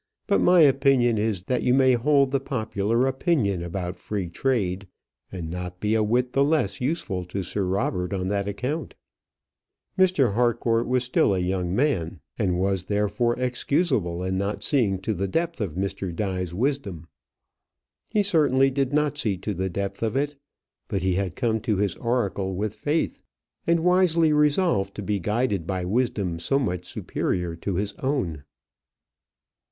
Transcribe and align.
But 0.25 0.41
my 0.41 0.61
opinion 0.61 1.19
is, 1.19 1.41
that 1.43 1.57
that 1.59 1.61
you 1.61 1.75
may 1.75 1.93
hold 1.93 2.31
the 2.31 2.39
popular 2.39 3.05
opinion 3.05 3.61
about 3.61 3.97
free 3.99 4.27
trade, 4.29 4.87
and 5.31 5.51
be 5.51 5.55
not 5.55 5.75
a 5.85 5.99
whit 6.01 6.33
the 6.33 6.43
less 6.43 6.81
useful 6.81 7.23
to 7.25 7.43
Sir 7.43 7.65
Robert 7.65 8.11
on 8.11 8.27
that 8.29 8.47
account." 8.47 8.95
Mr. 9.99 10.33
Harcourt 10.33 10.87
was 10.87 11.03
still 11.03 11.35
a 11.35 11.39
young 11.39 11.75
man, 11.75 12.19
and 12.39 12.57
was, 12.57 12.85
therefore, 12.85 13.37
excusable 13.37 14.23
in 14.23 14.39
not 14.39 14.63
seeing 14.63 14.97
to 15.01 15.13
the 15.13 15.27
depth 15.27 15.61
of 15.61 15.75
Mr. 15.75 16.11
Die's 16.11 16.51
wisdom. 16.51 17.05
He 18.07 18.23
certainly 18.23 18.71
did 18.71 18.93
not 18.93 19.19
see 19.19 19.37
to 19.37 19.53
the 19.53 19.69
depth 19.69 20.01
of 20.01 20.15
it; 20.15 20.35
but 20.87 21.03
he 21.03 21.13
had 21.13 21.35
come 21.35 21.59
to 21.59 21.77
his 21.77 21.93
oracle 21.97 22.55
with 22.55 22.73
faith, 22.73 23.21
and 23.67 23.81
wisely 23.83 24.33
resolved 24.33 24.95
to 24.95 25.03
be 25.03 25.19
guided 25.19 25.67
by 25.67 25.85
wisdom 25.85 26.39
so 26.39 26.57
much 26.57 26.91
superior 26.91 27.55
to 27.57 27.75
his 27.75 27.93
own. 27.99 28.43